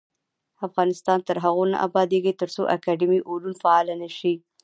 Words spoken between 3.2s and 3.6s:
علوم